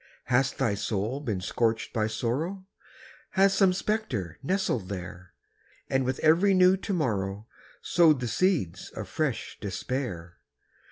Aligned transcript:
Has 0.33 0.51
thy 0.51 0.73
soul 0.73 1.19
been 1.19 1.41
scorched 1.41 1.93
by 1.93 2.07
sorrow, 2.07 2.65
Has 3.33 3.53
some 3.53 3.71
spectre 3.71 4.39
nestled 4.41 4.89
there? 4.89 5.33
And 5.91 6.05
with 6.05 6.17
every 6.21 6.55
new 6.55 6.75
to 6.77 6.91
morrow, 6.93 7.45
Sowed 7.83 8.19
the 8.19 8.27
seeds 8.27 8.89
of 8.95 9.07
fresh 9.07 9.59
despair? 9.61 10.39